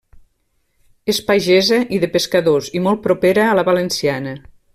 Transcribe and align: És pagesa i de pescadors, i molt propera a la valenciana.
És 1.13 1.19
pagesa 1.27 1.79
i 1.97 1.99
de 2.05 2.09
pescadors, 2.15 2.73
i 2.79 2.83
molt 2.87 3.05
propera 3.05 3.45
a 3.49 3.53
la 3.61 3.67
valenciana. 3.71 4.35